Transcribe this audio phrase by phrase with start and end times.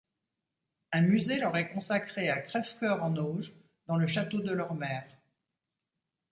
[0.93, 3.53] Un musée leur est consacré à Crèvecœur-en-Auge
[3.85, 5.05] dans le château de leur mère.